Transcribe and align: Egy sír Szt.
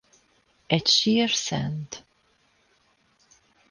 Egy 0.67 0.87
sír 0.87 1.29
Szt. 1.29 2.03